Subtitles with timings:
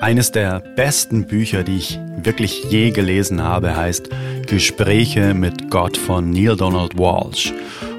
[0.00, 4.08] Eines der besten Bücher, die ich wirklich je gelesen habe, heißt
[4.46, 7.52] Gespräche mit Gott von Neil Donald Walsh.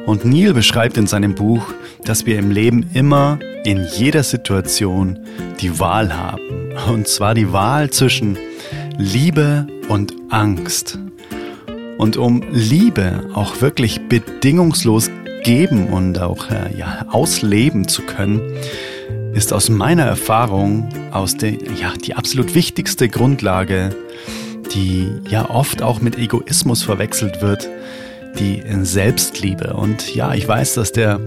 [0.06, 1.74] Und Neil beschreibt in seinem Buch,
[2.06, 5.20] dass wir im Leben immer in jeder Situation
[5.60, 6.72] die Wahl haben.
[6.90, 8.38] Und zwar die Wahl zwischen
[8.98, 10.98] Liebe und Angst.
[11.98, 15.12] Und um Liebe auch wirklich bedingungslos
[15.44, 18.42] geben und auch äh, ja, ausleben zu können,
[19.34, 23.96] ist aus meiner Erfahrung aus der, ja, die absolut wichtigste Grundlage,
[24.74, 27.68] die ja oft auch mit Egoismus verwechselt wird,
[28.38, 29.74] die Selbstliebe.
[29.74, 31.20] Und ja, ich weiß, dass der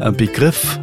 [0.00, 0.78] äh, Begriff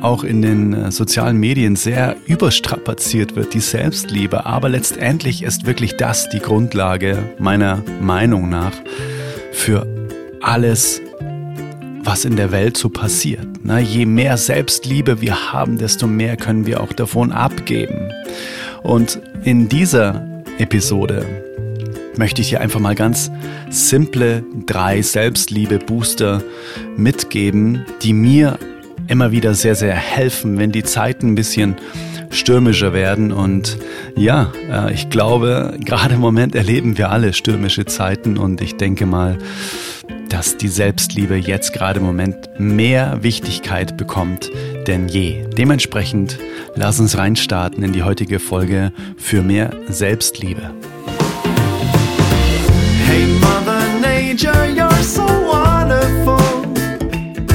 [0.00, 4.46] auch in den äh, sozialen Medien sehr überstrapaziert wird, die Selbstliebe.
[4.46, 8.72] Aber letztendlich ist wirklich das die Grundlage meiner Meinung nach
[9.52, 9.86] für
[10.40, 11.00] alles,
[12.04, 13.46] was in der Welt so passiert.
[13.62, 18.10] Na, je mehr Selbstliebe wir haben, desto mehr können wir auch davon abgeben.
[18.82, 20.26] Und in dieser
[20.58, 21.24] Episode
[22.16, 23.30] möchte ich dir einfach mal ganz
[23.70, 26.42] simple drei Selbstliebe-Booster
[26.96, 28.58] mitgeben, die mir
[29.08, 31.76] immer wieder sehr, sehr helfen, wenn die Zeiten ein bisschen
[32.32, 33.32] stürmischer werden.
[33.32, 33.78] Und
[34.16, 39.06] ja, äh, ich glaube, gerade im Moment erleben wir alle stürmische Zeiten und ich denke
[39.06, 39.38] mal,
[40.28, 44.50] dass die Selbstliebe jetzt gerade im Moment mehr Wichtigkeit bekommt
[44.86, 45.44] denn je.
[45.56, 46.38] Dementsprechend
[46.74, 50.70] lass uns reinstarten in die heutige Folge für mehr Selbstliebe.
[53.06, 56.38] Hey Mother Nature, you're so wonderful.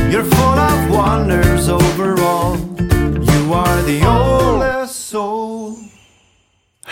[0.10, 2.58] You're full of wonders overall.
[2.90, 4.37] You are the soul.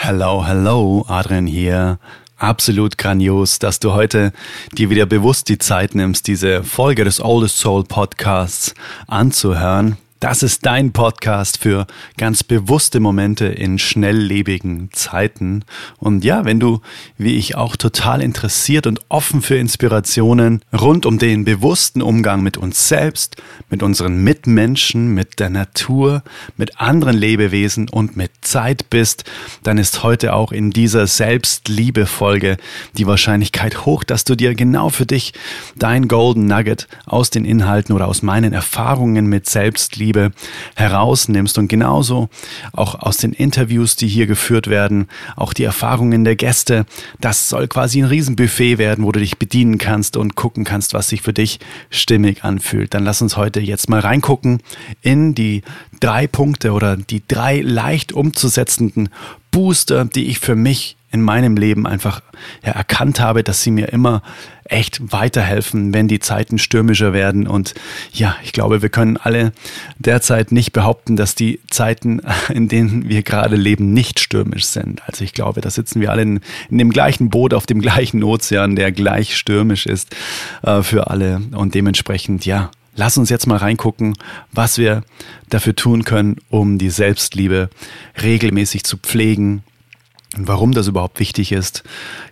[0.08, 1.98] Hello, hello, Adrian hier
[2.38, 4.34] absolut grandios, dass du heute
[4.78, 8.76] dir wieder bewusst die Zeit nimmst, diese Folge des Oldest Soul Podcasts
[9.08, 9.98] anzuhören.
[10.26, 11.86] Das ist dein Podcast für
[12.18, 15.64] ganz bewusste Momente in schnelllebigen Zeiten.
[16.00, 16.82] Und ja, wenn du,
[17.20, 22.58] wie ich auch, total interessiert und offen für Inspirationen rund um den bewussten Umgang mit
[22.58, 23.36] uns selbst,
[23.70, 26.24] mit unseren Mitmenschen, mit der Natur,
[26.58, 29.26] mit anderen Lebewesen und mit Zeit bist,
[29.62, 32.58] dann ist heute auch in dieser Selbstliebe-Folge
[32.98, 35.34] die Wahrscheinlichkeit hoch, dass du dir genau für dich
[35.76, 40.32] dein Golden Nugget aus den Inhalten oder aus meinen Erfahrungen mit Selbstliebe Liebe
[40.76, 42.30] herausnimmst und genauso
[42.72, 46.86] auch aus den Interviews, die hier geführt werden, auch die Erfahrungen der Gäste.
[47.20, 51.10] Das soll quasi ein Riesenbuffet werden, wo du dich bedienen kannst und gucken kannst, was
[51.10, 51.60] sich für dich
[51.90, 52.94] stimmig anfühlt.
[52.94, 54.62] Dann lass uns heute jetzt mal reingucken
[55.02, 55.64] in die
[56.00, 59.10] drei Punkte oder die drei leicht umzusetzenden
[59.52, 62.22] Booster, die ich für mich in meinem Leben einfach
[62.64, 64.22] ja, erkannt habe, dass sie mir immer
[64.66, 67.48] echt weiterhelfen, wenn die Zeiten stürmischer werden.
[67.48, 67.76] Und
[68.12, 69.54] ja, ich glaube, wir können alle
[70.00, 75.02] derzeit nicht behaupten, dass die Zeiten, in denen wir gerade leben, nicht stürmisch sind.
[75.08, 76.40] Also ich glaube, da sitzen wir alle in,
[76.70, 80.16] in dem gleichen Boot auf dem gleichen Ozean, der gleich stürmisch ist
[80.64, 81.42] äh, für alle.
[81.54, 84.14] Und dementsprechend, ja, Lass uns jetzt mal reingucken,
[84.54, 85.04] was wir
[85.50, 87.70] dafür tun können, um die Selbstliebe
[88.22, 89.64] regelmäßig zu pflegen,
[90.38, 91.84] und warum das überhaupt wichtig ist.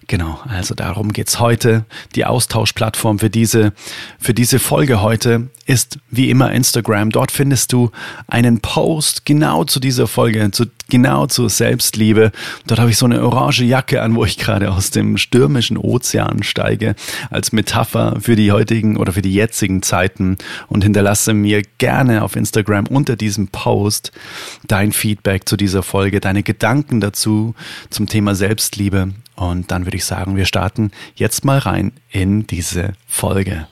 [0.08, 1.86] Genau, also darum geht's heute.
[2.16, 3.74] Die Austauschplattform für diese,
[4.20, 7.10] für diese Folge heute ist wie immer Instagram.
[7.10, 7.90] Dort findest du
[8.28, 12.32] einen Post genau zu dieser Folge, zu, genau zur Selbstliebe.
[12.68, 16.44] Dort habe ich so eine orange Jacke an, wo ich gerade aus dem stürmischen Ozean
[16.44, 16.96] steige,
[17.30, 20.38] als Metapher für die heutigen oder für die jetzigen Zeiten
[20.68, 24.12] und hinterlasse mir gerne auf Instagram unter diesem Post
[24.68, 27.56] dein Feedback zu dieser Folge, deine Gedanken dazu
[27.90, 29.14] zum Thema Selbstliebe.
[29.36, 33.68] Und dann würde ich sagen, wir starten jetzt mal rein in diese Folge.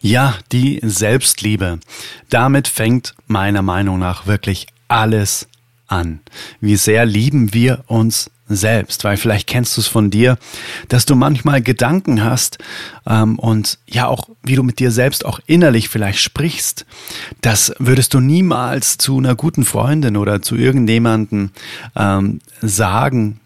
[0.00, 1.80] Ja, die Selbstliebe.
[2.30, 5.48] Damit fängt meiner Meinung nach wirklich alles
[5.88, 6.20] an.
[6.60, 10.38] Wie sehr lieben wir uns selbst, weil vielleicht kennst du es von dir,
[10.88, 12.58] dass du manchmal Gedanken hast
[13.06, 16.86] ähm, und ja auch, wie du mit dir selbst auch innerlich vielleicht sprichst,
[17.40, 21.50] das würdest du niemals zu einer guten Freundin oder zu irgendjemanden
[21.94, 23.40] ähm, sagen,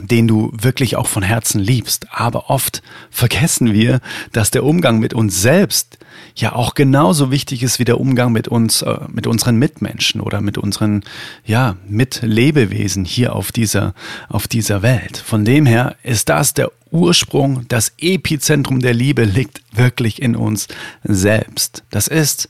[0.00, 2.06] den du wirklich auch von Herzen liebst.
[2.10, 4.00] Aber oft vergessen wir,
[4.32, 5.98] dass der Umgang mit uns selbst
[6.34, 10.40] ja auch genauso wichtig ist wie der Umgang mit uns, äh, mit unseren Mitmenschen oder
[10.40, 11.02] mit unseren,
[11.44, 13.94] ja, Mitlebewesen hier auf dieser,
[14.28, 15.16] auf dieser Welt.
[15.16, 20.68] Von dem her ist das der Ursprung, das Epizentrum der Liebe liegt wirklich in uns
[21.02, 21.82] selbst.
[21.90, 22.48] Das ist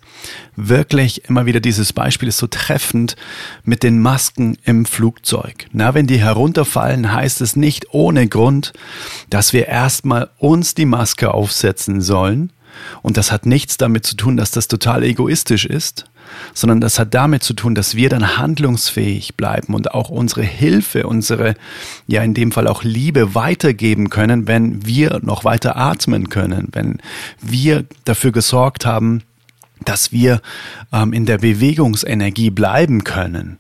[0.57, 3.17] wirklich immer wieder dieses Beispiel ist so treffend
[3.65, 5.67] mit den Masken im Flugzeug.
[5.73, 8.73] Na, wenn die herunterfallen, heißt es nicht ohne Grund,
[9.31, 12.53] dass wir erstmal uns die Maske aufsetzen sollen.
[13.03, 16.07] Und das hat nichts damit zu tun, dass das total egoistisch ist,
[16.55, 21.07] sondern das hat damit zu tun, dass wir dann handlungsfähig bleiben und auch unsere Hilfe,
[21.07, 21.55] unsere,
[22.07, 26.99] ja in dem Fall auch Liebe weitergeben können, wenn wir noch weiter atmen können, wenn
[27.41, 29.23] wir dafür gesorgt haben,
[29.85, 30.41] dass wir
[30.93, 33.59] ähm, in der Bewegungsenergie bleiben können.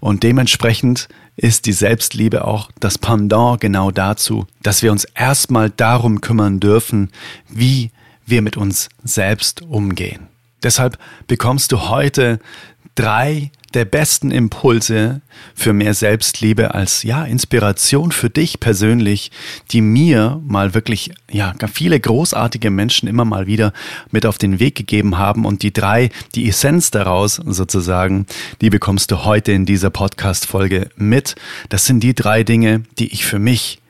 [0.00, 6.20] Und dementsprechend ist die Selbstliebe auch das Pendant genau dazu, dass wir uns erstmal darum
[6.20, 7.10] kümmern dürfen,
[7.48, 7.90] wie
[8.26, 10.28] wir mit uns selbst umgehen.
[10.62, 12.38] Deshalb bekommst du heute
[12.94, 15.22] drei der besten Impulse
[15.54, 19.30] für mehr Selbstliebe als ja Inspiration für dich persönlich,
[19.70, 23.72] die mir mal wirklich ja viele großartige Menschen immer mal wieder
[24.10, 28.26] mit auf den Weg gegeben haben und die drei, die Essenz daraus sozusagen,
[28.60, 31.34] die bekommst du heute in dieser Podcast Folge mit.
[31.70, 33.80] Das sind die drei Dinge, die ich für mich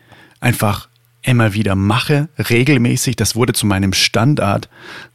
[0.41, 0.89] einfach
[1.23, 3.17] immer wieder mache, regelmäßig.
[3.17, 4.69] Das wurde zu meinem Standard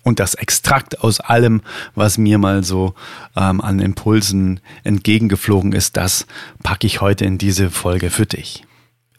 [0.03, 1.61] und das Extrakt aus allem,
[1.95, 2.95] was mir mal so
[3.35, 6.25] ähm, an Impulsen entgegengeflogen ist, das
[6.63, 8.63] packe ich heute in diese Folge für dich.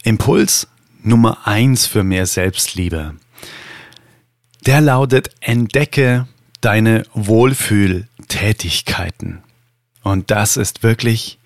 [0.03, 0.67] Impuls
[1.01, 3.15] Nummer eins für mehr Selbstliebe.
[4.65, 6.27] Der lautet, entdecke
[6.61, 9.43] deine Wohlfühltätigkeiten.
[10.03, 11.39] Und das ist wirklich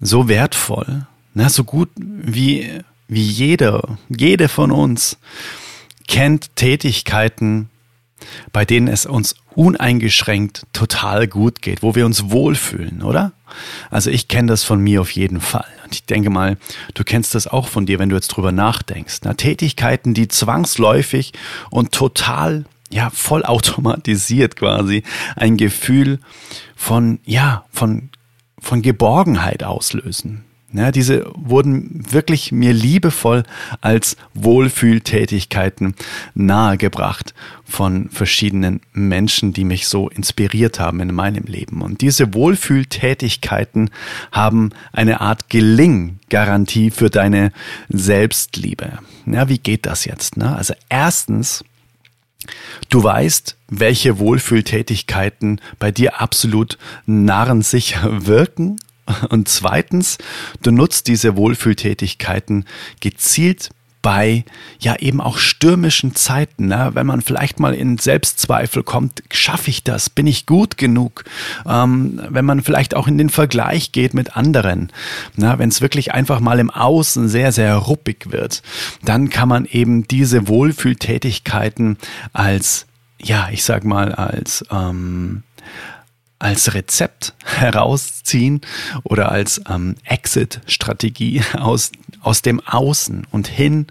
[0.00, 5.18] so wertvoll, na, so gut wie wie jeder, jede von uns
[6.08, 7.68] kennt Tätigkeiten,
[8.52, 13.32] bei denen es uns uneingeschränkt total gut geht, wo wir uns wohlfühlen, oder?
[13.90, 15.66] Also ich kenne das von mir auf jeden Fall.
[15.84, 16.56] Und ich denke mal,
[16.94, 19.20] du kennst das auch von dir, wenn du jetzt drüber nachdenkst.
[19.24, 21.32] Na, Tätigkeiten, die zwangsläufig
[21.70, 25.02] und total, ja, vollautomatisiert quasi
[25.36, 26.18] ein Gefühl
[26.76, 28.08] von, ja, von,
[28.58, 30.44] von Geborgenheit auslösen.
[30.72, 33.42] Ja, diese wurden wirklich mir liebevoll
[33.82, 35.94] als Wohlfühltätigkeiten
[36.34, 37.34] nahegebracht
[37.64, 41.82] von verschiedenen Menschen, die mich so inspiriert haben in meinem Leben.
[41.82, 43.90] Und diese Wohlfühltätigkeiten
[44.30, 47.52] haben eine Art Gelinggarantie für deine
[47.90, 48.98] Selbstliebe.
[49.26, 50.36] Ja, wie geht das jetzt?
[50.38, 50.56] Ne?
[50.56, 51.64] Also erstens,
[52.88, 56.76] Du weißt, welche Wohlfühltätigkeiten bei dir absolut
[57.06, 58.78] narrensicher wirken
[59.30, 60.18] und zweitens,
[60.62, 62.64] du nutzt diese Wohlfühltätigkeiten
[63.00, 63.70] gezielt
[64.02, 64.44] bei
[64.80, 66.90] ja eben auch stürmischen Zeiten, ne?
[66.92, 71.24] wenn man vielleicht mal in Selbstzweifel kommt, schaffe ich das, bin ich gut genug,
[71.66, 74.90] ähm, wenn man vielleicht auch in den Vergleich geht mit anderen,
[75.36, 75.54] ne?
[75.56, 78.62] wenn es wirklich einfach mal im Außen sehr, sehr ruppig wird,
[79.04, 81.96] dann kann man eben diese Wohlfühltätigkeiten
[82.32, 82.86] als,
[83.20, 85.44] ja, ich sag mal, als ähm,
[86.42, 88.60] als Rezept herausziehen
[89.04, 93.86] oder als ähm, Exit-Strategie aus, aus dem Außen und hin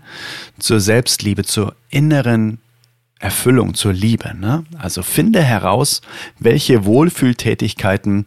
[0.60, 2.60] zur Selbstliebe, zur inneren
[3.20, 4.36] Erfüllung, zur Liebe.
[4.36, 4.66] Ne?
[4.78, 6.02] Also finde heraus,
[6.40, 8.26] welche Wohlfühltätigkeiten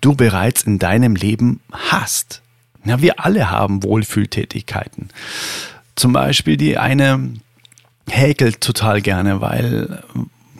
[0.00, 2.42] du bereits in deinem Leben hast.
[2.84, 5.08] Ja, wir alle haben Wohlfühltätigkeiten.
[5.96, 7.32] Zum Beispiel die eine
[8.08, 10.02] häkelt total gerne, weil,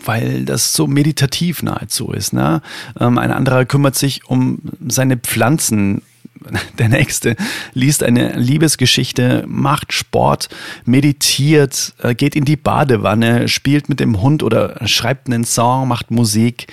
[0.05, 2.33] weil das so meditativ nahezu ist.
[2.33, 2.63] Ne?
[2.99, 6.03] Ähm, ein anderer kümmert sich um seine Pflanzen.
[6.79, 7.35] Der nächste
[7.73, 10.49] liest eine Liebesgeschichte, macht Sport,
[10.85, 16.11] meditiert, äh, geht in die Badewanne, spielt mit dem Hund oder schreibt einen Song, macht
[16.11, 16.67] Musik,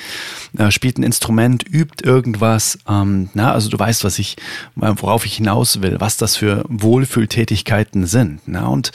[0.58, 2.78] äh, spielt ein Instrument, übt irgendwas.
[2.88, 4.36] Ähm, na, also du weißt, was ich,
[4.76, 8.42] worauf ich hinaus will, was das für Wohlfühltätigkeiten sind.
[8.46, 8.92] Na, und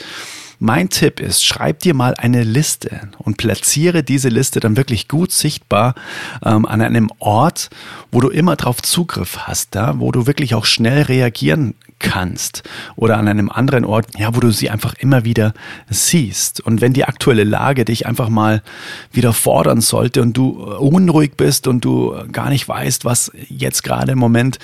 [0.59, 5.31] mein Tipp ist, schreib dir mal eine Liste und platziere diese Liste dann wirklich gut
[5.31, 5.95] sichtbar
[6.43, 7.69] ähm, an einem Ort,
[8.11, 12.63] wo du immer drauf Zugriff hast, da, wo du wirklich auch schnell reagieren kannst
[12.95, 15.53] oder an einem anderen Ort, ja, wo du sie einfach immer wieder
[15.89, 16.61] siehst.
[16.61, 18.63] Und wenn die aktuelle Lage dich einfach mal
[19.11, 23.83] wieder fordern sollte und du äh, unruhig bist und du gar nicht weißt, was jetzt
[23.83, 24.59] gerade im Moment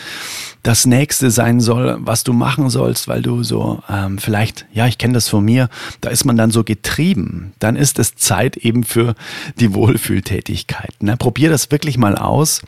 [0.66, 4.98] das nächste sein soll, was du machen sollst, weil du so ähm, vielleicht, ja, ich
[4.98, 5.70] kenne das von mir,
[6.02, 7.54] da ist man dann so getrieben.
[7.60, 9.14] Dann ist es Zeit eben für
[9.60, 11.06] die Wohlfühltätigkeiten.
[11.06, 11.18] Ne?
[11.18, 12.62] Probier das wirklich mal aus,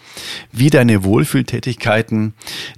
[0.51, 2.33] wie deine Wohlfühltätigkeiten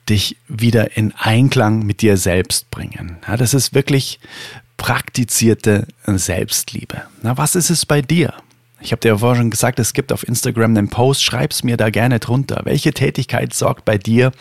[0.07, 3.17] dich wieder in Einklang mit dir selbst bringen.
[3.27, 4.19] Ja, das ist wirklich
[4.77, 7.01] praktizierte Selbstliebe.
[7.21, 8.33] Na, was ist es bei dir?
[8.81, 11.75] Ich habe dir ja vorher schon gesagt, es gibt auf Instagram einen Post, schreib's mir
[11.75, 12.61] da gerne drunter.
[12.63, 14.31] Welche Tätigkeit sorgt bei dir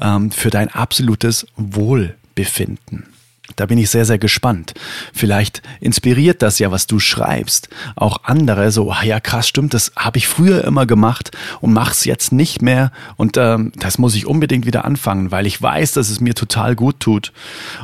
[0.00, 3.11] ähm, für dein absolutes Wohlbefinden.
[3.56, 4.74] Da bin ich sehr, sehr gespannt.
[5.12, 9.92] Vielleicht inspiriert das ja, was du schreibst, auch andere so, ah ja krass, stimmt, das
[9.96, 11.30] habe ich früher immer gemacht
[11.60, 12.92] und mach's jetzt nicht mehr.
[13.16, 16.76] Und ähm, das muss ich unbedingt wieder anfangen, weil ich weiß, dass es mir total
[16.76, 17.32] gut tut.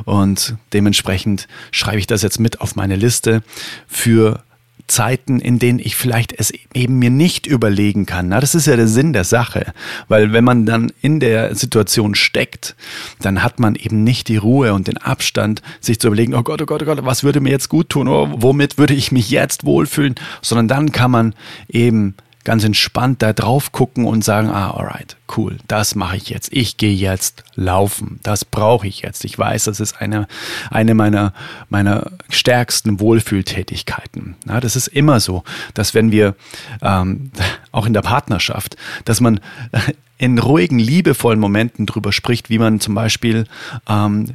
[0.05, 3.41] Und dementsprechend schreibe ich das jetzt mit auf meine Liste
[3.87, 4.43] für
[4.89, 8.29] Zeiten, in denen ich vielleicht es eben mir nicht überlegen kann.
[8.29, 9.73] Na, das ist ja der Sinn der Sache,
[10.07, 12.75] weil wenn man dann in der Situation steckt,
[13.21, 16.61] dann hat man eben nicht die Ruhe und den Abstand, sich zu überlegen, oh Gott,
[16.61, 19.29] oh Gott, oh Gott, was würde mir jetzt gut tun, oh, womit würde ich mich
[19.29, 21.35] jetzt wohlfühlen, sondern dann kann man
[21.69, 22.15] eben
[22.49, 26.51] ganz entspannt da drauf gucken und sagen, ah, alright, cool, das mache ich jetzt.
[26.51, 28.19] Ich gehe jetzt laufen.
[28.23, 29.23] Das brauche ich jetzt.
[29.23, 30.27] Ich weiß, das ist eine,
[30.71, 31.31] eine meiner,
[31.69, 34.35] meiner stärksten Wohlfühltätigkeiten.
[34.47, 35.43] Ja, das ist immer so,
[35.75, 36.33] dass wenn wir,
[36.81, 37.29] ähm,
[37.71, 39.41] auch in der Partnerschaft, dass man
[40.17, 43.45] in ruhigen, liebevollen Momenten drüber spricht, wie man zum Beispiel
[43.87, 44.33] ähm,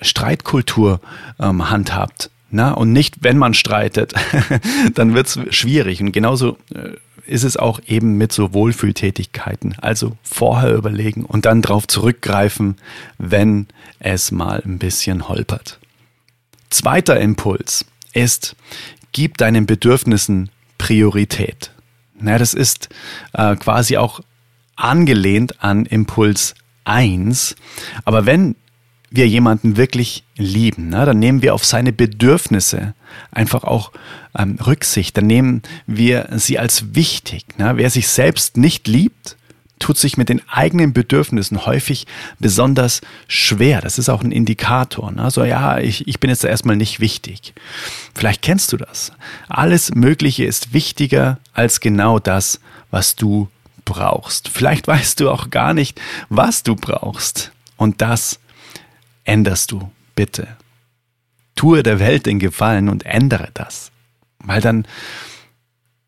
[0.00, 1.00] Streitkultur
[1.40, 2.30] ähm, handhabt.
[2.52, 4.14] Na, und nicht, wenn man streitet,
[4.94, 6.00] dann wird es schwierig.
[6.00, 6.92] Und genauso äh,
[7.28, 9.76] ist es auch eben mit so Wohlfühltätigkeiten.
[9.78, 12.76] Also vorher überlegen und dann darauf zurückgreifen,
[13.18, 13.66] wenn
[13.98, 15.78] es mal ein bisschen holpert.
[16.70, 18.56] Zweiter Impuls ist,
[19.12, 21.72] gib deinen Bedürfnissen Priorität.
[22.20, 22.88] Na, das ist
[23.32, 24.20] äh, quasi auch
[24.76, 26.54] angelehnt an Impuls
[26.84, 27.56] 1.
[28.04, 28.56] Aber wenn
[29.10, 32.94] wir jemanden wirklich lieben, ne, dann nehmen wir auf seine Bedürfnisse
[33.30, 33.92] einfach auch
[34.38, 37.44] ähm, Rücksicht, dann nehmen wir sie als wichtig.
[37.58, 37.72] Ne?
[37.76, 39.36] Wer sich selbst nicht liebt,
[39.78, 42.06] tut sich mit den eigenen Bedürfnissen häufig
[42.38, 43.80] besonders schwer.
[43.80, 45.10] Das ist auch ein Indikator.
[45.12, 45.30] Ne?
[45.30, 47.54] So, ja, ich, ich bin jetzt erstmal nicht wichtig.
[48.14, 49.12] Vielleicht kennst du das.
[49.48, 52.60] Alles Mögliche ist wichtiger als genau das,
[52.90, 53.48] was du
[53.84, 54.48] brauchst.
[54.48, 57.52] Vielleicht weißt du auch gar nicht, was du brauchst.
[57.76, 58.40] Und das
[59.28, 60.48] änderst du, bitte.
[61.54, 63.92] Tue der Welt den Gefallen und ändere das.
[64.38, 64.86] Weil dann,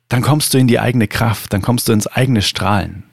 [0.08, 3.04] dann kommst du in die eigene Kraft, dann kommst du ins eigene Strahlen.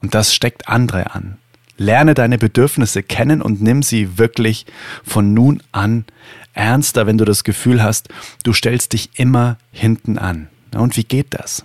[0.00, 1.38] Und das steckt andere an.
[1.76, 4.64] Lerne deine Bedürfnisse kennen und nimm sie wirklich
[5.04, 6.06] von nun an
[6.54, 8.08] ernster, wenn du das Gefühl hast,
[8.44, 10.48] du stellst dich immer hinten an.
[10.74, 11.64] Und wie geht das?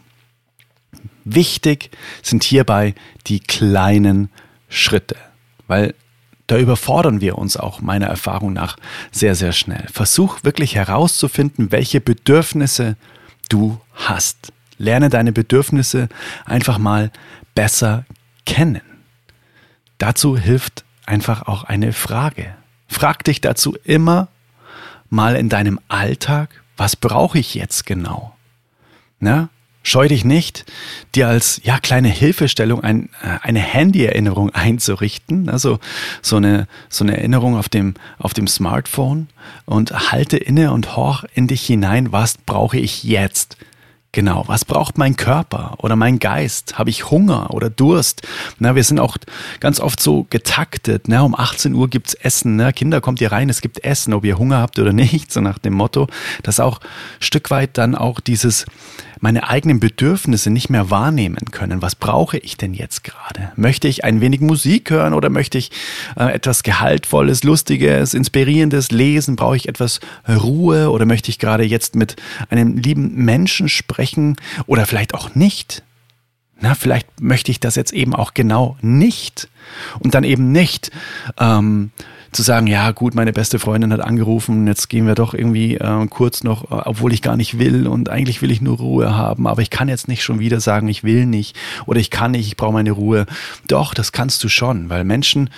[1.24, 2.94] Wichtig sind hierbei
[3.28, 4.30] die kleinen
[4.68, 5.16] Schritte,
[5.68, 5.94] weil
[6.52, 8.76] da überfordern wir uns auch meiner Erfahrung nach
[9.10, 9.88] sehr, sehr schnell.
[9.90, 12.98] Versuch wirklich herauszufinden, welche Bedürfnisse
[13.48, 14.52] du hast.
[14.78, 16.10] Lerne deine Bedürfnisse
[16.44, 17.10] einfach mal
[17.56, 18.04] besser
[18.46, 18.82] kennen.
[19.98, 22.54] Dazu hilft einfach auch eine Frage.
[22.90, 24.28] Frag dich dazu immer
[25.10, 28.36] mal in deinem Alltag, was brauche ich jetzt genau?
[29.22, 29.48] Na,
[29.84, 30.66] Scheu dich nicht,
[31.16, 35.80] dir als ja kleine Hilfestellung ein, äh, eine Handy-Erinnerung einzurichten, also
[36.22, 39.28] so eine so eine Erinnerung auf dem auf dem Smartphone
[39.66, 43.58] und halte inne und horch in dich hinein, was brauche ich jetzt?
[44.14, 46.78] Genau, was braucht mein Körper oder mein Geist?
[46.78, 48.28] Habe ich Hunger oder Durst?
[48.60, 49.16] Na, wir sind auch
[49.62, 51.08] ganz oft so getaktet.
[51.08, 51.24] Ne?
[51.24, 52.58] Um 18 Uhr gibt's Essen.
[52.58, 52.74] Ne?
[52.74, 55.60] Kinder, kommt ihr rein, es gibt Essen, ob ihr Hunger habt oder nicht, so nach
[55.60, 56.08] dem Motto,
[56.44, 56.82] dass auch
[57.22, 58.66] Stück weit dann auch dieses
[59.22, 61.82] meine eigenen Bedürfnisse nicht mehr wahrnehmen können.
[61.82, 63.52] Was brauche ich denn jetzt gerade?
[63.56, 65.72] Möchte ich ein wenig Musik hören oder möchte ich
[66.18, 69.36] äh, etwas Gehaltvolles, Lustiges, Inspirierendes lesen?
[69.36, 72.16] Brauche ich etwas Ruhe oder möchte ich gerade jetzt mit
[72.50, 74.36] einem lieben Menschen sprechen
[74.66, 75.84] oder vielleicht auch nicht?
[76.60, 79.50] Na, vielleicht möchte ich das jetzt eben auch genau nicht.
[80.00, 80.92] Und dann eben nicht
[81.40, 81.92] ähm,
[82.32, 86.08] zu sagen, ja gut, meine beste Freundin hat angerufen, jetzt gehen wir doch irgendwie äh,
[86.08, 89.48] kurz noch, äh, obwohl ich gar nicht will und eigentlich will ich nur Ruhe haben,
[89.48, 92.48] aber ich kann jetzt nicht schon wieder sagen, ich will nicht oder ich kann nicht,
[92.48, 93.26] ich brauche meine Ruhe.
[93.68, 95.50] Doch, das kannst du schon, weil Menschen,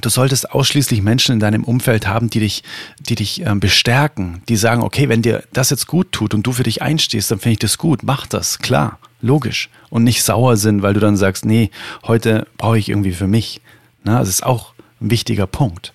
[0.00, 2.62] Du solltest ausschließlich Menschen in deinem Umfeld haben, die dich,
[3.00, 6.52] die dich ähm, bestärken, die sagen, okay, wenn dir das jetzt gut tut und du
[6.52, 9.70] für dich einstehst, dann finde ich das gut, mach das, klar, logisch.
[9.90, 11.70] Und nicht sauer sind, weil du dann sagst, nee,
[12.06, 13.60] heute brauche ich irgendwie für mich.
[14.04, 15.92] Na, das ist auch wichtiger Punkt.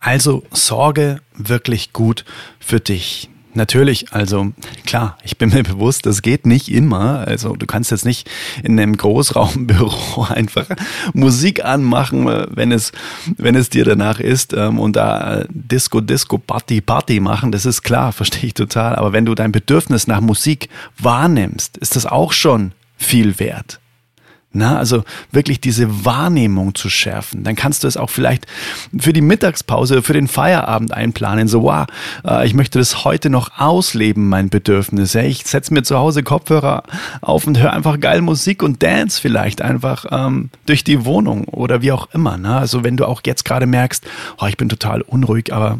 [0.00, 2.24] Also sorge wirklich gut
[2.60, 3.28] für dich.
[3.54, 4.52] Natürlich, also
[4.86, 7.26] klar, ich bin mir bewusst, das geht nicht immer.
[7.26, 8.30] Also du kannst jetzt nicht
[8.62, 10.66] in einem Großraumbüro einfach
[11.12, 12.92] Musik anmachen, wenn es,
[13.36, 17.50] wenn es dir danach ist ähm, und da Disco, Disco, Party, Party machen.
[17.50, 18.94] Das ist klar, verstehe ich total.
[18.94, 23.80] Aber wenn du dein Bedürfnis nach Musik wahrnimmst, ist das auch schon viel wert.
[24.50, 27.44] Na, also wirklich diese Wahrnehmung zu schärfen.
[27.44, 28.46] Dann kannst du es auch vielleicht
[28.98, 31.48] für die Mittagspause, für den Feierabend einplanen.
[31.48, 31.84] So, wow,
[32.26, 35.14] äh, ich möchte das heute noch ausleben, mein Bedürfnis.
[35.14, 36.82] Ich setze mir zu Hause Kopfhörer
[37.20, 41.82] auf und höre einfach geil Musik und dance vielleicht einfach ähm, durch die Wohnung oder
[41.82, 42.38] wie auch immer.
[42.38, 42.56] Ne?
[42.56, 44.06] Also wenn du auch jetzt gerade merkst,
[44.40, 45.78] oh, ich bin total unruhig, aber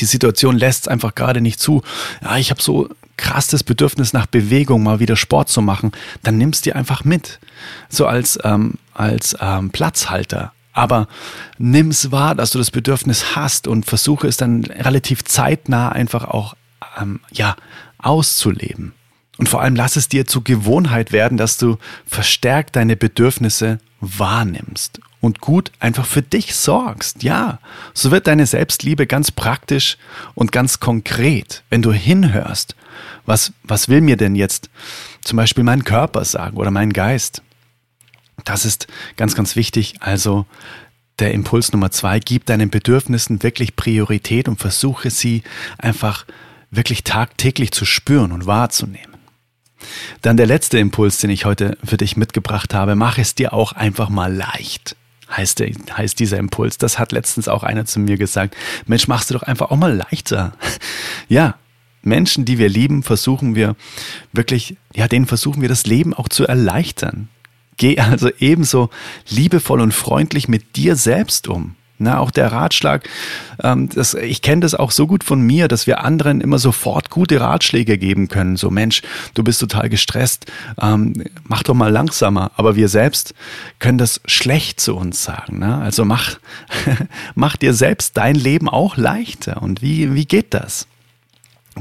[0.00, 1.82] die Situation lässt es einfach gerade nicht zu.
[2.20, 5.92] Ja, ich habe so krasses Bedürfnis nach Bewegung, mal wieder Sport zu machen,
[6.22, 7.38] dann nimmst dir einfach mit.
[7.88, 10.52] So als, ähm, als ähm, Platzhalter.
[10.72, 11.08] Aber
[11.56, 16.54] nimm's wahr, dass du das Bedürfnis hast und versuche es dann relativ zeitnah einfach auch
[17.00, 17.56] ähm, ja,
[17.98, 18.92] auszuleben.
[19.38, 25.00] Und vor allem lass es dir zur Gewohnheit werden, dass du verstärkt deine Bedürfnisse wahrnimmst
[25.20, 27.22] und gut einfach für dich sorgst.
[27.22, 27.58] Ja,
[27.94, 29.98] so wird deine Selbstliebe ganz praktisch
[30.34, 32.76] und ganz konkret, wenn du hinhörst.
[33.26, 34.70] Was, was will mir denn jetzt
[35.22, 37.42] zum Beispiel mein Körper sagen oder mein Geist?
[38.44, 39.96] Das ist ganz, ganz wichtig.
[40.00, 40.46] Also
[41.18, 45.42] der Impuls Nummer zwei, gib deinen Bedürfnissen wirklich Priorität und versuche sie
[45.78, 46.26] einfach
[46.70, 49.16] wirklich tagtäglich zu spüren und wahrzunehmen.
[50.22, 53.72] Dann der letzte Impuls, den ich heute für dich mitgebracht habe, mach es dir auch
[53.72, 54.96] einfach mal leicht.
[55.30, 56.78] Heißt, der, heißt dieser Impuls.
[56.78, 58.56] Das hat letztens auch einer zu mir gesagt.
[58.86, 60.52] Mensch, machst du doch einfach auch mal leichter.
[61.28, 61.56] Ja,
[62.06, 63.76] Menschen, die wir lieben, versuchen wir
[64.32, 67.28] wirklich, ja, denen versuchen wir das Leben auch zu erleichtern.
[67.76, 68.90] Geh also ebenso
[69.28, 71.74] liebevoll und freundlich mit dir selbst um.
[71.98, 73.08] Na, auch der Ratschlag,
[73.62, 77.08] ähm, das, ich kenne das auch so gut von mir, dass wir anderen immer sofort
[77.08, 78.56] gute Ratschläge geben können.
[78.56, 79.00] So, Mensch,
[79.32, 80.44] du bist total gestresst,
[80.78, 82.50] ähm, mach doch mal langsamer.
[82.56, 83.32] Aber wir selbst
[83.78, 85.58] können das schlecht zu uns sagen.
[85.58, 85.78] Ne?
[85.78, 86.38] Also mach,
[87.34, 89.62] mach dir selbst dein Leben auch leichter.
[89.62, 90.86] Und wie, wie geht das?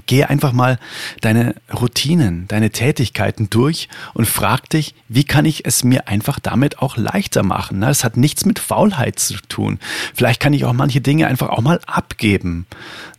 [0.07, 0.77] Geh einfach mal
[1.21, 6.79] deine Routinen, deine Tätigkeiten durch und frag dich, wie kann ich es mir einfach damit
[6.79, 7.79] auch leichter machen?
[7.79, 9.79] Das hat nichts mit Faulheit zu tun.
[10.13, 12.65] Vielleicht kann ich auch manche Dinge einfach auch mal abgeben.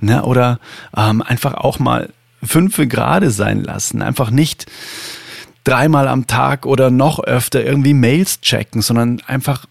[0.00, 0.22] Ne?
[0.22, 0.60] Oder
[0.94, 2.10] ähm, einfach auch mal
[2.42, 4.02] fünfe Grade sein lassen.
[4.02, 4.66] Einfach nicht
[5.64, 9.64] dreimal am Tag oder noch öfter irgendwie Mails checken, sondern einfach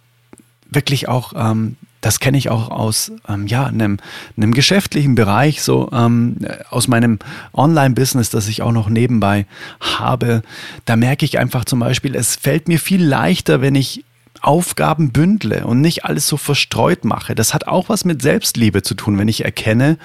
[0.69, 3.97] wirklich auch ähm, das kenne ich auch aus ähm, ja, einem,
[4.37, 6.37] einem geschäftlichen Bereich, so ähm,
[6.69, 7.17] aus meinem
[7.51, 9.47] Online-Business, das ich auch noch nebenbei
[9.79, 10.43] habe.
[10.85, 14.05] Da merke ich einfach zum Beispiel, es fällt mir viel leichter, wenn ich
[14.41, 17.33] Aufgaben bündle und nicht alles so verstreut mache.
[17.33, 19.97] Das hat auch was mit Selbstliebe zu tun, wenn ich erkenne,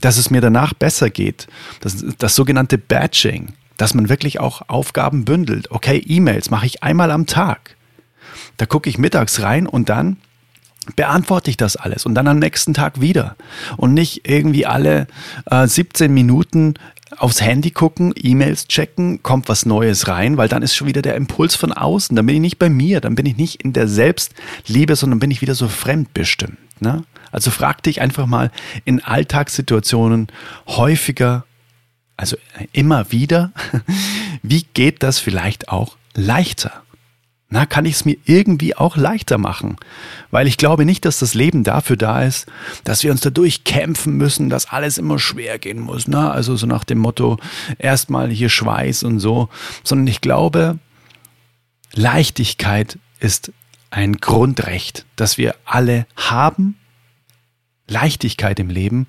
[0.00, 1.46] dass es mir danach besser geht.
[1.80, 5.70] Das, das sogenannte Batching, dass man wirklich auch Aufgaben bündelt.
[5.70, 7.76] Okay, E-Mails mache ich einmal am Tag.
[8.56, 10.16] Da gucke ich mittags rein und dann
[10.94, 13.36] beantworte ich das alles und dann am nächsten Tag wieder
[13.76, 15.06] und nicht irgendwie alle
[15.50, 16.74] äh, 17 Minuten
[17.18, 21.14] aufs Handy gucken, E-Mails checken, kommt was Neues rein, weil dann ist schon wieder der
[21.14, 23.88] Impuls von außen, dann bin ich nicht bei mir, dann bin ich nicht in der
[23.88, 26.58] Selbstliebe, sondern bin ich wieder so fremdbestimmt.
[26.80, 27.04] Ne?
[27.32, 28.50] Also frag dich einfach mal
[28.84, 30.28] in Alltagssituationen
[30.66, 31.44] häufiger,
[32.16, 32.36] also
[32.72, 33.52] immer wieder,
[34.42, 36.82] wie geht das vielleicht auch leichter?
[37.48, 39.76] Na, kann ich es mir irgendwie auch leichter machen.
[40.32, 42.46] Weil ich glaube nicht, dass das Leben dafür da ist,
[42.82, 46.08] dass wir uns dadurch kämpfen müssen, dass alles immer schwer gehen muss.
[46.08, 47.38] Na, also so nach dem Motto,
[47.78, 49.48] erstmal hier Schweiß und so.
[49.84, 50.78] Sondern ich glaube,
[51.94, 53.52] Leichtigkeit ist
[53.90, 56.76] ein Grundrecht, das wir alle haben.
[57.86, 59.06] Leichtigkeit im Leben.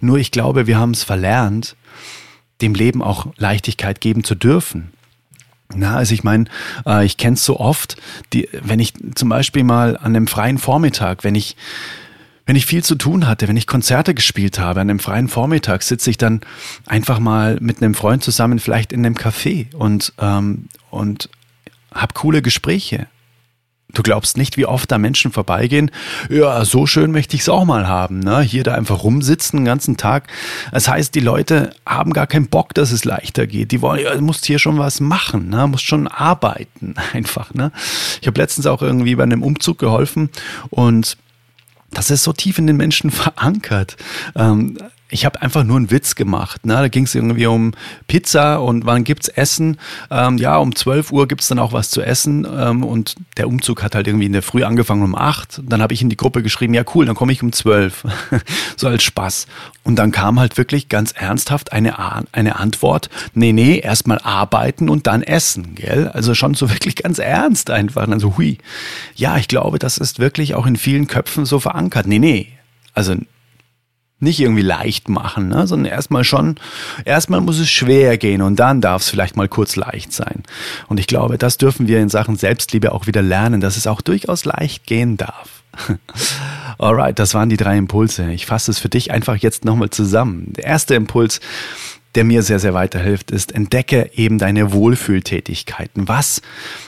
[0.00, 1.76] Nur ich glaube, wir haben es verlernt,
[2.60, 4.92] dem Leben auch Leichtigkeit geben zu dürfen.
[5.74, 6.44] Na, also ich meine,
[6.86, 7.96] äh, ich kenne es so oft,
[8.32, 11.56] die, wenn ich zum Beispiel mal an einem freien Vormittag, wenn ich
[12.48, 15.82] wenn ich viel zu tun hatte, wenn ich Konzerte gespielt habe, an einem freien Vormittag
[15.82, 16.42] sitze ich dann
[16.86, 21.28] einfach mal mit einem Freund zusammen, vielleicht in einem Café und ähm, und
[21.92, 23.08] hab coole Gespräche.
[23.96, 25.90] Du glaubst nicht, wie oft da Menschen vorbeigehen.
[26.28, 28.18] Ja, so schön möchte ich es auch mal haben.
[28.18, 28.42] Ne?
[28.42, 30.28] Hier da einfach rumsitzen den ganzen Tag.
[30.70, 33.72] Das heißt, die Leute haben gar keinen Bock, dass es leichter geht.
[33.72, 35.66] Die wollen, ja, du musst hier schon was machen, ne?
[35.66, 37.54] musst schon arbeiten einfach.
[37.54, 37.72] Ne?
[38.20, 40.28] Ich habe letztens auch irgendwie bei einem Umzug geholfen
[40.68, 41.16] und
[41.90, 43.96] das ist so tief in den Menschen verankert.
[44.34, 44.76] Ähm,
[45.08, 46.66] ich habe einfach nur einen Witz gemacht.
[46.66, 46.74] Ne?
[46.74, 47.72] Da ging es irgendwie um
[48.08, 49.78] Pizza und wann gibt's Essen?
[50.10, 52.46] Ähm, ja, um 12 Uhr gibt's dann auch was zu essen.
[52.50, 55.62] Ähm, und der Umzug hat halt irgendwie in der Früh angefangen um 8.
[55.64, 58.04] Dann habe ich in die Gruppe geschrieben, ja cool, dann komme ich um 12.
[58.76, 59.46] so als Spaß.
[59.84, 61.94] Und dann kam halt wirklich ganz ernsthaft eine,
[62.32, 66.08] eine Antwort, nee, nee, erstmal arbeiten und dann essen, gell?
[66.08, 68.08] Also schon so wirklich ganz ernst einfach.
[68.08, 68.58] Und so, hui.
[69.14, 72.08] Ja, ich glaube, das ist wirklich auch in vielen Köpfen so verankert.
[72.08, 72.48] Nee, nee.
[72.92, 73.14] Also
[74.18, 75.66] nicht irgendwie leicht machen, ne?
[75.66, 76.56] sondern erstmal schon,
[77.04, 80.42] erstmal muss es schwer gehen und dann darf es vielleicht mal kurz leicht sein.
[80.88, 84.00] Und ich glaube, das dürfen wir in Sachen Selbstliebe auch wieder lernen, dass es auch
[84.00, 85.62] durchaus leicht gehen darf.
[86.78, 88.32] Alright, das waren die drei Impulse.
[88.32, 90.52] Ich fasse es für dich einfach jetzt nochmal zusammen.
[90.54, 91.40] Der erste Impuls,
[92.14, 96.08] der mir sehr, sehr weiterhilft, ist, entdecke eben deine Wohlfühltätigkeiten.
[96.08, 96.40] Was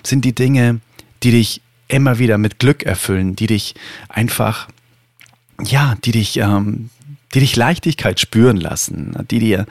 [0.02, 0.80] sind die Dinge,
[1.22, 3.74] die dich immer wieder mit Glück erfüllen, die dich
[4.08, 4.68] einfach,
[5.62, 6.88] ja, die dich ähm,
[7.34, 9.66] die dich Leichtigkeit spüren lassen, die dir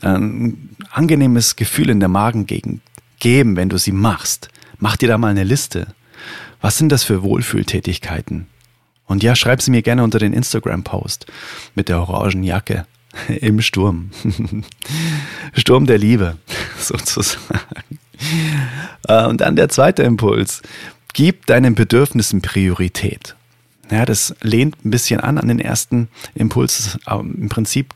[0.00, 2.82] ein angenehmes Gefühl in der Magengegend
[3.18, 4.48] geben, wenn du sie machst.
[4.78, 5.88] Mach dir da mal eine Liste.
[6.60, 8.46] Was sind das für Wohlfühltätigkeiten?
[9.06, 11.26] Und ja, schreib sie mir gerne unter den Instagram-Post
[11.74, 12.86] mit der orangen Jacke
[13.28, 14.10] im Sturm.
[15.54, 16.36] Sturm der Liebe,
[16.78, 17.98] sozusagen.
[19.08, 20.62] Äh, und dann der zweite Impuls.
[21.12, 23.34] Gib deinen Bedürfnissen Priorität.
[23.90, 26.98] Ja, das lehnt ein bisschen an an den ersten Impuls.
[27.04, 27.94] Aber Im Prinzip,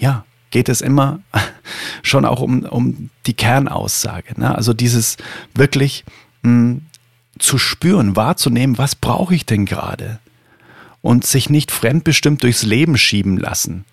[0.00, 1.20] ja, geht es immer
[2.02, 4.38] schon auch um, um die Kernaussage.
[4.40, 4.54] Ne?
[4.54, 5.16] Also dieses
[5.54, 6.04] wirklich
[6.42, 6.82] mh, hm,
[7.38, 10.18] zu spüren, wahrzunehmen, was brauche ich denn gerade?
[11.02, 13.84] Und sich nicht fremdbestimmt durchs Leben schieben lassen.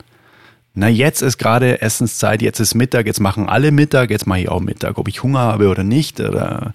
[0.76, 4.50] Na, jetzt ist gerade Essenszeit, jetzt ist Mittag, jetzt machen alle Mittag, jetzt mache ich
[4.50, 6.20] auch Mittag, ob ich Hunger habe oder nicht.
[6.20, 6.74] Oder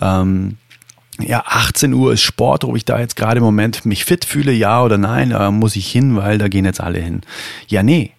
[0.00, 0.56] ähm,
[1.20, 4.52] ja, 18 Uhr ist Sport, ob ich da jetzt gerade im Moment mich fit fühle,
[4.52, 7.22] ja oder nein, da muss ich hin, weil da gehen jetzt alle hin.
[7.68, 8.12] Ja, nee.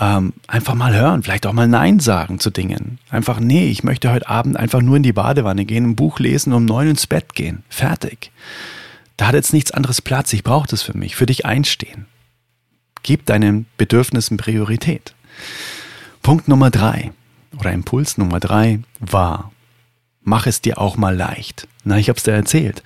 [0.00, 2.98] Ähm, einfach mal hören, vielleicht auch mal Nein sagen zu Dingen.
[3.10, 6.52] Einfach, nee, ich möchte heute Abend einfach nur in die Badewanne gehen, ein Buch lesen
[6.52, 7.62] und um neun ins Bett gehen.
[7.68, 8.32] Fertig.
[9.16, 12.06] Da hat jetzt nichts anderes Platz, ich brauche das für mich, für dich einstehen.
[13.04, 15.14] Gib deinen Bedürfnissen Priorität.
[16.22, 17.12] Punkt Nummer drei
[17.58, 19.52] oder Impuls Nummer drei war,
[20.22, 21.68] mach es dir auch mal leicht.
[21.84, 22.82] Na, ich habe es dir erzählt.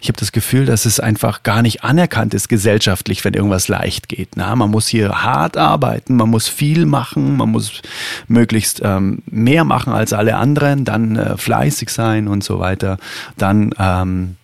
[0.00, 4.08] Ich habe das Gefühl, dass es einfach gar nicht anerkannt ist gesellschaftlich, wenn irgendwas leicht
[4.08, 4.30] geht.
[4.34, 7.82] Na, man muss hier hart arbeiten, man muss viel machen, man muss
[8.26, 12.98] möglichst ähm, mehr machen als alle anderen, dann äh, fleißig sein und so weiter.
[13.38, 14.36] Dann ähm,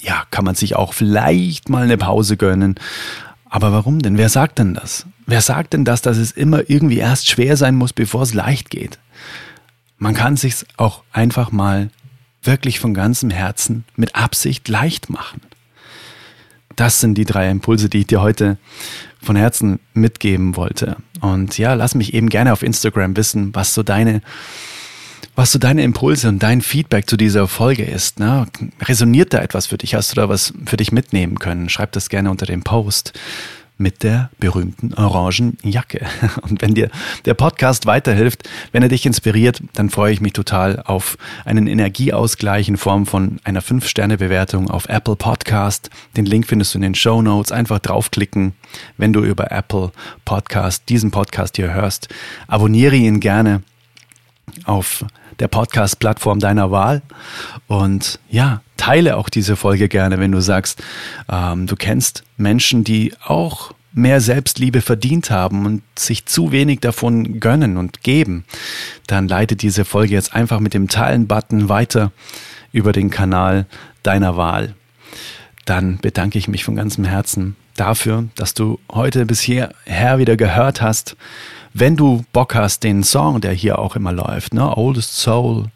[0.00, 2.76] ja, kann man sich auch vielleicht mal eine Pause gönnen.
[3.48, 4.18] Aber warum denn?
[4.18, 5.06] Wer sagt denn das?
[5.26, 8.70] Wer sagt denn das, dass es immer irgendwie erst schwer sein muss, bevor es leicht
[8.70, 8.98] geht?
[9.98, 11.90] Man kann sich auch einfach mal
[12.46, 15.40] wirklich von ganzem Herzen mit Absicht leicht machen.
[16.76, 18.58] Das sind die drei Impulse, die ich dir heute
[19.22, 20.96] von Herzen mitgeben wollte.
[21.20, 24.22] Und ja, lass mich eben gerne auf Instagram wissen, was so deine
[25.36, 28.20] was so deine Impulse und dein Feedback zu dieser Folge ist.
[28.20, 28.46] Ne?
[28.80, 29.94] Resoniert da etwas für dich?
[29.94, 31.68] Hast du da was für dich mitnehmen können?
[31.68, 33.18] Schreib das gerne unter dem Post
[33.76, 36.06] mit der berühmten orangen Jacke.
[36.42, 36.90] Und wenn dir
[37.24, 42.68] der Podcast weiterhilft, wenn er dich inspiriert, dann freue ich mich total auf einen Energieausgleich
[42.68, 45.90] in Form von einer 5-Sterne-Bewertung auf Apple Podcast.
[46.16, 47.50] Den Link findest du in den Show Notes.
[47.50, 48.52] Einfach draufklicken,
[48.96, 49.90] wenn du über Apple
[50.24, 52.08] Podcast diesen Podcast hier hörst.
[52.46, 53.62] Abonniere ihn gerne
[54.64, 55.04] auf
[55.40, 57.02] der Podcast-Plattform deiner Wahl.
[57.66, 60.82] Und ja, teile auch diese Folge gerne, wenn du sagst,
[61.30, 67.38] ähm, du kennst Menschen, die auch mehr Selbstliebe verdient haben und sich zu wenig davon
[67.38, 68.44] gönnen und geben,
[69.06, 72.10] dann leite diese Folge jetzt einfach mit dem Teilen-Button weiter
[72.72, 73.66] über den Kanal
[74.02, 74.74] deiner Wahl.
[75.64, 80.82] Dann bedanke ich mich von ganzem Herzen dafür, dass du heute bis hierher wieder gehört
[80.82, 81.16] hast.
[81.76, 85.66] Wenn du Bock hast, den Song, der hier auch immer läuft, ne, Oldest Soul,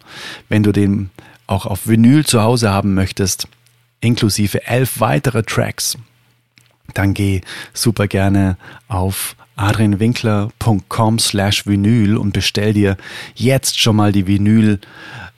[0.49, 1.11] wenn du den
[1.49, 3.49] auch auf Vinyl zu Hause haben möchtest,
[4.01, 5.99] inklusive elf weitere Tracks,
[6.95, 7.41] dann geh
[7.75, 8.57] super gerne
[8.87, 12.97] auf adrianwinkler.com slash Vinyl und bestell dir
[13.35, 14.79] jetzt schon mal die Vinyl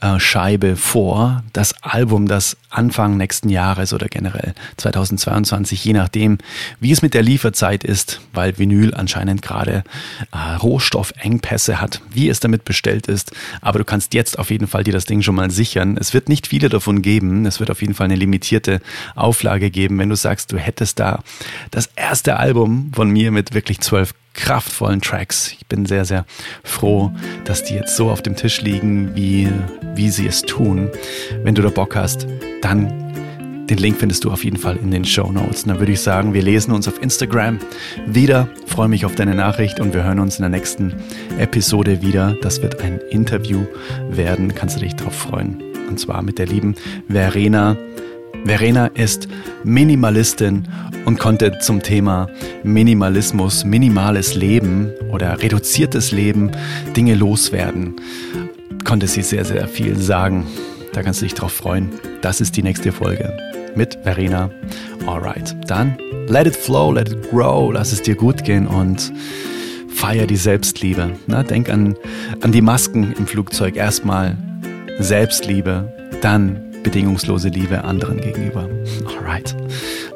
[0.00, 6.38] äh, Scheibe vor, das Album, das Anfang nächsten Jahres oder generell 2022, je nachdem,
[6.78, 9.84] wie es mit der Lieferzeit ist, weil Vinyl anscheinend gerade
[10.32, 13.32] äh, Rohstoffengpässe hat, wie es damit bestellt ist.
[13.60, 15.96] Aber du kannst jetzt auf jeden Fall dir das Ding schon mal sichern.
[15.98, 17.44] Es wird nicht viele davon geben.
[17.46, 18.80] Es wird auf jeden Fall eine limitierte
[19.16, 19.98] Auflage geben.
[19.98, 21.22] Wenn du sagst, du hättest da
[21.70, 25.52] das erste Album von mir mit wirklich zwölf kraftvollen Tracks.
[25.52, 26.24] Ich bin sehr, sehr
[26.64, 27.12] froh,
[27.44, 29.48] dass die jetzt so auf dem Tisch liegen, wie,
[29.94, 30.90] wie sie es tun.
[31.42, 32.26] Wenn du da Bock hast,
[32.62, 33.10] dann
[33.68, 35.62] den Link findest du auf jeden Fall in den Show Notes.
[35.62, 37.60] Und dann würde ich sagen, wir lesen uns auf Instagram
[38.06, 38.48] wieder.
[38.66, 40.94] freue mich auf deine Nachricht und wir hören uns in der nächsten
[41.38, 42.34] Episode wieder.
[42.42, 43.64] Das wird ein Interview
[44.08, 44.54] werden.
[44.56, 45.62] Kannst du dich darauf freuen.
[45.88, 46.74] Und zwar mit der lieben
[47.08, 47.76] Verena
[48.44, 49.28] Verena ist
[49.64, 50.66] Minimalistin
[51.04, 52.28] und konnte zum Thema
[52.62, 56.50] Minimalismus, minimales Leben oder reduziertes Leben
[56.96, 57.96] Dinge loswerden.
[58.84, 60.46] Konnte sie sehr, sehr viel sagen.
[60.92, 61.90] Da kannst du dich drauf freuen.
[62.22, 63.36] Das ist die nächste Folge
[63.76, 64.50] mit Verena.
[65.06, 65.96] Alright, dann
[66.28, 69.12] let it flow, let it grow, lass es dir gut gehen und
[69.88, 71.10] feier die Selbstliebe.
[71.26, 71.96] Na, denk an,
[72.40, 73.76] an die Masken im Flugzeug.
[73.76, 74.36] Erstmal
[74.98, 78.68] Selbstliebe, dann bedingungslose Liebe anderen gegenüber.
[79.06, 79.54] Alright.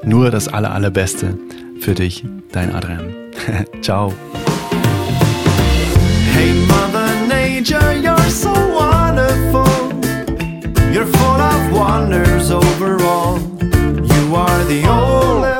[0.04, 1.36] Nur das aller, allerbeste
[1.80, 3.14] für dich, dein Adrian.
[3.82, 4.12] Ciao.
[6.32, 9.66] Hey Mother Nature, you're so wonderful.
[10.92, 13.38] You're full of wonders overall.
[13.60, 15.53] You are the only